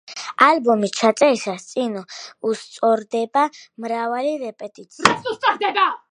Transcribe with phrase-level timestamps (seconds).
[0.43, 1.91] ალბომის ჩაწერას წინ
[2.51, 3.43] უსწრებდა
[3.85, 5.85] მრავალი რეპეტიცია.